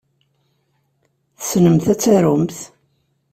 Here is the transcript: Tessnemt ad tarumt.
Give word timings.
Tessnemt 1.37 1.85
ad 1.93 1.97
tarumt. 2.01 2.59